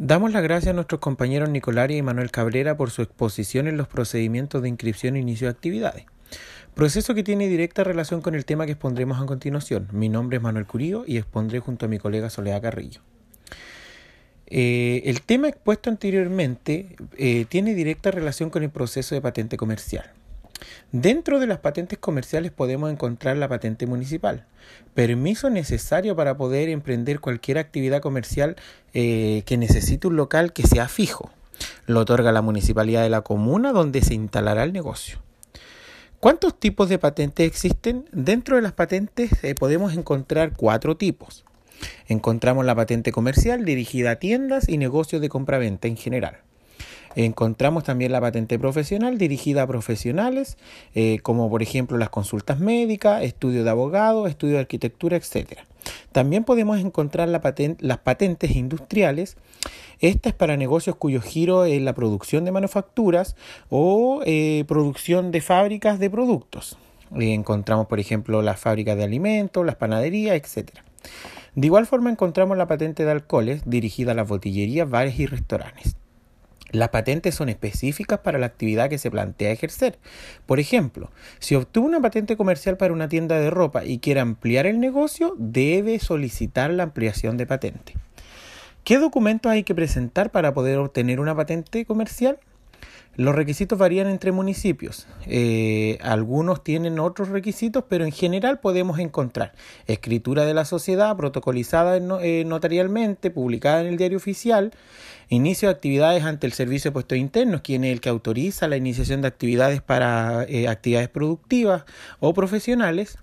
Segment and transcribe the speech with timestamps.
[0.00, 3.88] Damos las gracias a nuestros compañeros Nicolaria y Manuel Cabrera por su exposición en los
[3.88, 6.04] procedimientos de inscripción e inicio de actividades.
[6.76, 9.88] Proceso que tiene directa relación con el tema que expondremos a continuación.
[9.90, 13.00] Mi nombre es Manuel Curío y expondré junto a mi colega Soledad Carrillo.
[14.46, 20.12] Eh, el tema expuesto anteriormente eh, tiene directa relación con el proceso de patente comercial.
[20.92, 24.46] Dentro de las patentes comerciales podemos encontrar la patente municipal,
[24.94, 28.56] permiso necesario para poder emprender cualquier actividad comercial
[28.94, 31.30] eh, que necesite un local que sea fijo.
[31.86, 35.18] Lo otorga la municipalidad de la comuna donde se instalará el negocio.
[36.20, 38.08] ¿Cuántos tipos de patentes existen?
[38.12, 41.44] Dentro de las patentes eh, podemos encontrar cuatro tipos.
[42.08, 46.38] Encontramos la patente comercial dirigida a tiendas y negocios de compraventa en general.
[47.14, 50.56] Encontramos también la patente profesional dirigida a profesionales,
[50.94, 55.58] eh, como por ejemplo las consultas médicas, estudio de abogado, estudio de arquitectura, etc.
[56.12, 59.36] También podemos encontrar las patentes industriales.
[60.00, 63.36] Esta es para negocios cuyo giro es la producción de manufacturas
[63.68, 66.78] o eh, producción de fábricas de productos.
[67.18, 70.70] Eh, encontramos, por ejemplo, las fábricas de alimentos, las panaderías, etc.
[71.54, 75.96] De igual forma encontramos la patente de alcoholes dirigida a las botillerías, bares y restaurantes.
[76.70, 79.98] Las patentes son específicas para la actividad que se plantea ejercer.
[80.44, 84.66] Por ejemplo, si obtuvo una patente comercial para una tienda de ropa y quiere ampliar
[84.66, 87.94] el negocio, debe solicitar la ampliación de patente.
[88.84, 92.38] ¿Qué documentos hay que presentar para poder obtener una patente comercial?
[93.18, 95.08] Los requisitos varían entre municipios.
[95.26, 99.54] Eh, algunos tienen otros requisitos, pero en general podemos encontrar
[99.88, 104.72] escritura de la sociedad protocolizada eh, notarialmente, publicada en el diario oficial,
[105.30, 108.76] inicio de actividades ante el Servicio de Puestos Internos, quien es el que autoriza la
[108.76, 111.86] iniciación de actividades para eh, actividades productivas
[112.20, 113.18] o profesionales,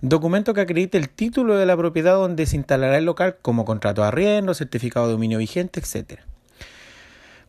[0.00, 4.00] documento que acredite el título de la propiedad donde se instalará el local como contrato
[4.00, 6.27] de arriendo, certificado de dominio vigente, etcétera.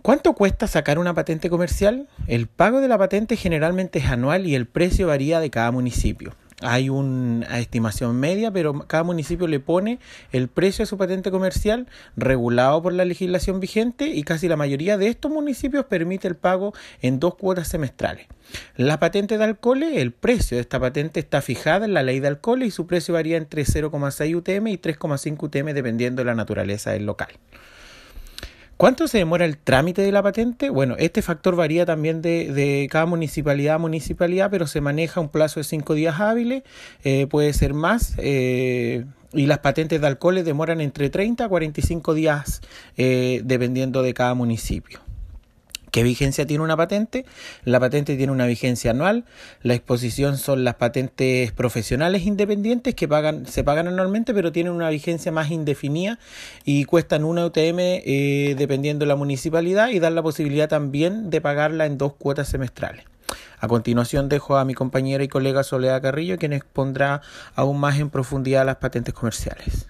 [0.01, 2.07] ¿Cuánto cuesta sacar una patente comercial?
[2.25, 6.33] El pago de la patente generalmente es anual y el precio varía de cada municipio.
[6.61, 9.99] Hay una estimación media, pero cada municipio le pone
[10.31, 14.97] el precio de su patente comercial regulado por la legislación vigente y casi la mayoría
[14.97, 18.27] de estos municipios permite el pago en dos cuotas semestrales.
[18.77, 22.29] La patente de alcohol, el precio de esta patente está fijada en la ley de
[22.29, 26.91] alcohol y su precio varía entre 0,6 UTM y 3,5 UTM dependiendo de la naturaleza
[26.91, 27.29] del local.
[28.79, 30.69] ¿Cuánto se demora el trámite de la patente?
[30.69, 35.59] Bueno, este factor varía también de, cada municipalidad a municipalidad, pero se maneja un plazo
[35.59, 36.63] de cinco días hábiles,
[37.03, 39.03] eh, puede ser más, eh,
[39.33, 42.61] y las patentes de alcoholes demoran entre 30 a 45 días
[42.95, 45.01] eh, dependiendo de cada municipio.
[45.91, 47.25] ¿Qué vigencia tiene una patente?
[47.63, 49.25] La patente tiene una vigencia anual.
[49.61, 54.89] La exposición son las patentes profesionales independientes que pagan, se pagan anualmente, pero tienen una
[54.89, 56.19] vigencia más indefinida
[56.63, 61.41] y cuestan una UTM eh, dependiendo de la municipalidad y dan la posibilidad también de
[61.41, 63.05] pagarla en dos cuotas semestrales.
[63.59, 67.21] A continuación dejo a mi compañera y colega Soledad Carrillo, quien expondrá
[67.55, 69.87] aún más en profundidad las patentes comerciales.